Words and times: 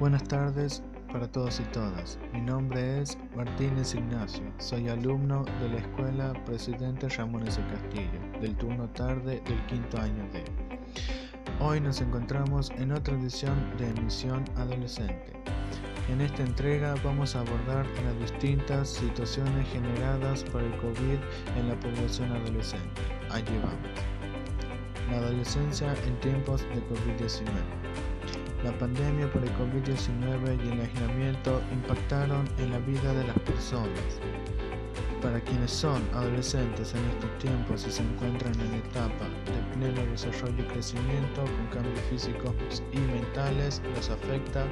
Buenas 0.00 0.22
tardes 0.28 0.84
para 1.12 1.26
todos 1.26 1.58
y 1.58 1.64
todas. 1.72 2.20
Mi 2.32 2.40
nombre 2.40 3.00
es 3.00 3.18
Martínez 3.34 3.96
Ignacio. 3.96 4.44
Soy 4.58 4.88
alumno 4.88 5.44
de 5.60 5.70
la 5.70 5.78
Escuela 5.78 6.32
Presidente 6.44 7.08
Ramón 7.08 7.48
S. 7.48 7.60
Castillo, 7.62 8.20
del 8.40 8.54
turno 8.56 8.88
tarde 8.90 9.42
del 9.44 9.66
quinto 9.66 9.98
año 10.00 10.24
D. 10.32 10.44
Hoy 11.58 11.80
nos 11.80 12.00
encontramos 12.00 12.70
en 12.76 12.92
otra 12.92 13.16
edición 13.16 13.56
de 13.76 13.88
Emisión 13.90 14.44
Adolescente. 14.54 15.32
En 16.08 16.20
esta 16.20 16.44
entrega 16.44 16.94
vamos 17.02 17.34
a 17.34 17.40
abordar 17.40 17.84
las 18.04 18.30
distintas 18.30 18.90
situaciones 18.90 19.68
generadas 19.70 20.44
por 20.44 20.62
el 20.62 20.76
COVID 20.76 21.18
en 21.56 21.68
la 21.68 21.74
población 21.80 22.30
adolescente. 22.30 23.02
Allí 23.32 23.58
vamos. 23.58 25.10
La 25.10 25.16
adolescencia 25.16 25.92
en 26.06 26.20
tiempos 26.20 26.62
de 26.62 26.86
COVID-19. 26.88 28.07
La 28.64 28.72
pandemia 28.76 29.30
por 29.30 29.42
el 29.44 29.50
COVID-19 29.50 30.58
y 30.64 30.72
el 30.72 30.80
aislamiento 30.80 31.62
impactaron 31.72 32.44
en 32.58 32.72
la 32.72 32.78
vida 32.80 33.14
de 33.14 33.24
las 33.28 33.38
personas. 33.40 34.18
Para 35.22 35.40
quienes 35.40 35.70
son 35.70 36.02
adolescentes 36.12 36.92
en 36.94 37.04
estos 37.04 37.38
tiempos 37.38 37.86
y 37.86 37.92
se 37.92 38.02
encuentran 38.02 38.52
en 38.60 38.74
etapa 38.74 39.26
de 39.46 39.76
pleno 39.76 40.10
desarrollo 40.10 40.62
y 40.62 40.66
crecimiento 40.66 41.44
con 41.44 41.82
cambios 41.82 42.00
físicos 42.10 42.82
y 42.92 42.98
mentales, 42.98 43.80
los 43.94 44.10
afecta 44.10 44.64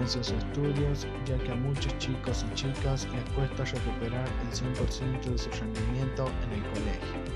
en 0.00 0.08
sus 0.08 0.30
estudios, 0.32 1.06
ya 1.24 1.38
que 1.38 1.52
a 1.52 1.56
muchos 1.56 1.96
chicos 1.98 2.44
y 2.50 2.54
chicas 2.54 3.06
les 3.12 3.24
cuesta 3.34 3.64
recuperar 3.64 4.28
el 4.42 4.52
100% 4.52 5.30
de 5.30 5.38
su 5.38 5.50
rendimiento 5.50 6.26
en 6.44 6.52
el 6.52 6.62
colegio. 6.70 7.27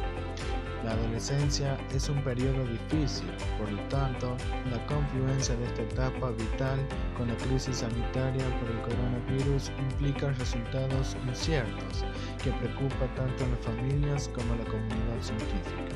La 0.85 0.93
adolescencia 0.93 1.79
es 1.95 2.09
un 2.09 2.21
periodo 2.25 2.65
difícil, 2.67 3.31
por 3.57 3.71
lo 3.71 3.81
tanto, 3.89 4.37
la 4.69 4.85
confluencia 4.87 5.55
de 5.55 5.67
esta 5.67 5.83
etapa 5.83 6.31
vital 6.33 6.81
con 7.17 7.29
la 7.29 7.37
crisis 7.37 7.79
sanitaria 7.79 8.45
por 8.59 8.69
el 8.69 8.81
coronavirus 8.83 9.71
implica 9.79 10.33
resultados 10.33 11.17
inciertos 11.29 12.05
que 12.43 12.51
preocupa 12.51 13.07
tanto 13.15 13.45
a 13.45 13.49
las 13.49 13.61
familias 13.61 14.29
como 14.35 14.55
a 14.55 14.57
la 14.57 14.65
comunidad 14.65 15.23
científica. 15.23 15.93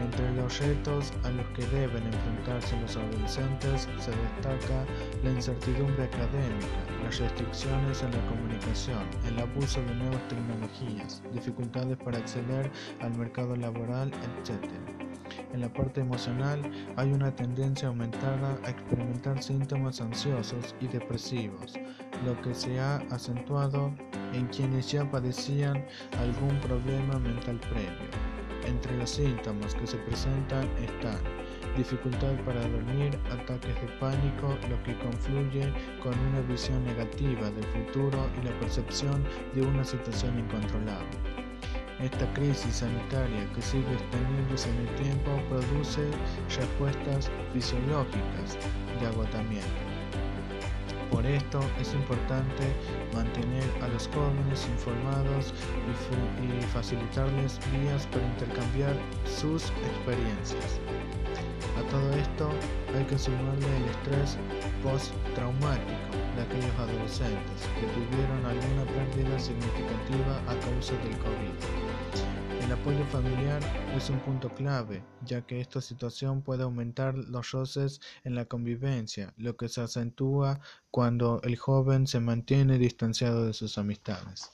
Entre 0.00 0.32
los 0.34 0.58
retos 0.60 1.12
a 1.22 1.30
los 1.30 1.46
que 1.48 1.64
deben 1.66 2.02
enfrentarse 2.04 2.78
los 2.80 2.96
adolescentes 2.96 3.88
se 3.98 4.10
destaca 4.10 4.84
la 5.22 5.30
incertidumbre 5.30 6.04
académica, 6.04 6.66
las 7.04 7.18
restricciones 7.18 8.02
en 8.02 8.10
la 8.10 8.26
comunicación, 8.26 9.06
el 9.26 9.38
abuso 9.38 9.80
de 9.82 9.94
nuevas 9.94 10.28
tecnologías, 10.28 11.22
dificultades 11.32 11.96
para 11.98 12.18
acceder 12.18 12.70
al 13.00 13.16
mercado 13.16 13.56
laboral, 13.56 14.10
etc. 14.10 14.68
En 15.52 15.60
la 15.60 15.72
parte 15.72 16.00
emocional 16.00 16.60
hay 16.96 17.12
una 17.12 17.34
tendencia 17.34 17.88
aumentada 17.88 18.58
a 18.64 18.70
experimentar 18.70 19.42
síntomas 19.42 20.00
ansiosos 20.00 20.74
y 20.80 20.88
depresivos, 20.88 21.74
lo 22.24 22.40
que 22.42 22.54
se 22.54 22.80
ha 22.80 22.96
acentuado 23.10 23.94
en 24.32 24.46
quienes 24.48 24.90
ya 24.90 25.08
padecían 25.08 25.86
algún 26.18 26.58
problema 26.60 27.18
mental 27.20 27.60
previo. 27.60 28.33
Entre 28.66 28.96
los 28.96 29.10
síntomas 29.10 29.74
que 29.74 29.86
se 29.86 29.98
presentan 29.98 30.68
están 30.78 31.18
dificultad 31.76 32.34
para 32.46 32.60
dormir, 32.68 33.18
ataques 33.30 33.74
de 33.80 33.88
pánico, 34.00 34.56
lo 34.70 34.82
que 34.84 34.96
confluye 34.98 35.72
con 36.02 36.18
una 36.30 36.40
visión 36.42 36.84
negativa 36.84 37.50
del 37.50 37.64
futuro 37.64 38.30
y 38.40 38.44
la 38.44 38.58
percepción 38.60 39.24
de 39.54 39.62
una 39.62 39.84
situación 39.84 40.38
incontrolable. 40.38 41.18
Esta 42.00 42.32
crisis 42.34 42.76
sanitaria 42.76 43.50
que 43.54 43.62
sigue 43.62 43.92
extendiéndose 43.92 44.70
en 44.70 44.88
el 44.88 44.94
tiempo 44.96 45.30
produce 45.48 46.10
respuestas 46.48 47.30
fisiológicas 47.52 48.58
de 49.00 49.06
agotamiento. 49.06 49.93
Esto 51.26 51.60
es 51.80 51.94
importante 51.94 52.64
mantener 53.14 53.64
a 53.82 53.88
los 53.88 54.08
jóvenes 54.08 54.68
informados 54.68 55.54
y, 56.42 56.62
facilitarles 56.66 57.58
vías 57.72 58.06
para 58.08 58.26
intercambiar 58.26 58.94
sus 59.24 59.72
experiencias. 59.88 60.80
A 61.78 61.82
todo 61.90 62.10
esto 62.12 62.50
hay 62.94 63.04
que 63.04 63.18
sumarle 63.18 63.76
el 63.76 63.84
estrés 63.84 64.36
postraumático 64.82 66.12
de 66.36 66.42
aquellos 66.42 66.78
adolescentes 66.78 67.68
que 67.80 67.86
tuvieron 67.88 68.44
alguna 68.44 68.84
pérdida 68.92 69.38
significativa 69.38 70.36
a 70.46 70.54
causa 70.60 70.92
del 71.04 71.16
COVID. 71.18 71.43
El 72.74 72.80
apoyo 72.80 73.04
familiar 73.04 73.62
es 73.96 74.10
un 74.10 74.18
punto 74.18 74.48
clave, 74.48 75.04
ya 75.24 75.42
que 75.42 75.60
esta 75.60 75.80
situación 75.80 76.42
puede 76.42 76.64
aumentar 76.64 77.16
los 77.16 77.52
roces 77.52 78.00
en 78.24 78.34
la 78.34 78.46
convivencia, 78.46 79.32
lo 79.36 79.56
que 79.56 79.68
se 79.68 79.80
acentúa 79.80 80.58
cuando 80.90 81.40
el 81.44 81.56
joven 81.56 82.08
se 82.08 82.18
mantiene 82.18 82.78
distanciado 82.78 83.46
de 83.46 83.52
sus 83.52 83.78
amistades. 83.78 84.50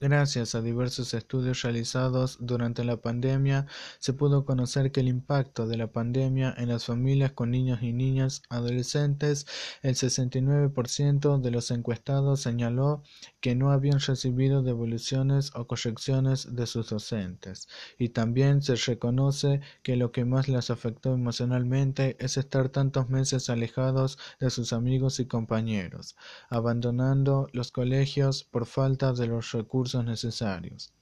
Gracias 0.00 0.54
a 0.54 0.62
diversos 0.62 1.12
estudios 1.12 1.62
realizados 1.62 2.36
durante 2.38 2.84
la 2.84 2.98
pandemia, 2.98 3.66
se 3.98 4.12
pudo 4.12 4.44
conocer 4.44 4.92
que 4.92 5.00
el 5.00 5.08
impacto 5.08 5.66
de 5.66 5.76
la 5.76 5.88
pandemia 5.90 6.54
en 6.56 6.68
las 6.68 6.84
familias 6.84 7.32
con 7.32 7.50
niños 7.50 7.82
y 7.82 7.92
niñas 7.92 8.42
adolescentes, 8.48 9.48
el 9.82 9.96
69% 9.96 11.40
de 11.40 11.50
los 11.50 11.72
encuestados 11.72 12.40
señaló 12.40 13.02
que 13.40 13.56
no 13.56 13.72
habían 13.72 13.98
recibido 13.98 14.62
devoluciones 14.62 15.50
o 15.56 15.66
correcciones 15.66 16.54
de 16.54 16.68
sus 16.68 16.90
docentes, 16.90 17.66
y 17.98 18.10
también 18.10 18.62
se 18.62 18.76
reconoce 18.76 19.62
que 19.82 19.96
lo 19.96 20.12
que 20.12 20.24
más 20.24 20.46
les 20.46 20.70
afectó 20.70 21.12
emocionalmente 21.12 22.16
es 22.20 22.36
estar 22.36 22.68
tantos 22.68 23.08
meses 23.08 23.50
alejados 23.50 24.16
de 24.38 24.50
sus 24.50 24.72
amigos 24.72 25.18
y 25.18 25.26
compañeros, 25.26 26.14
abandonando 26.50 27.48
los 27.52 27.72
colegios 27.72 28.44
por 28.44 28.64
falta 28.64 29.12
de 29.12 29.26
los 29.26 29.50
recursos 29.50 29.87
necesarios. 29.94 30.92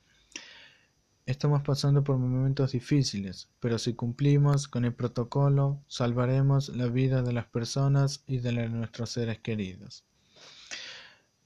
Estamos 1.27 1.63
pasando 1.63 2.05
por 2.05 2.19
momentos 2.19 2.73
difíciles, 2.73 3.49
pero 3.59 3.79
si 3.79 3.95
cumplimos 3.95 4.69
con 4.69 4.85
el 4.85 4.95
protocolo, 4.95 5.83
salvaremos 5.89 6.69
la 6.69 6.87
vida 6.87 7.23
de 7.23 7.33
las 7.33 7.47
personas 7.47 8.23
y 8.29 8.39
de 8.39 8.53
nuestros 8.69 9.11
seres 9.11 9.41
queridos. 9.41 10.05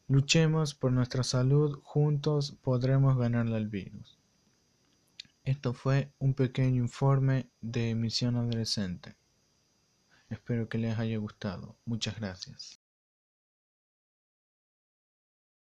Luchemos 0.06 0.74
por 0.74 0.92
nuestra 0.92 1.22
salud, 1.22 1.78
juntos 1.82 2.58
podremos 2.62 3.16
ganarle 3.16 3.56
al 3.56 3.68
virus. 3.68 4.18
Esto 5.44 5.72
fue 5.72 6.12
un 6.18 6.34
pequeño 6.34 6.82
informe 6.82 7.48
de 7.62 7.90
emisión 7.90 8.36
adolescente. 8.36 9.16
Espero 10.28 10.68
que 10.68 10.78
les 10.78 10.98
haya 10.98 11.16
gustado. 11.16 11.76
Muchas 11.86 12.16
gracias. 12.16 12.79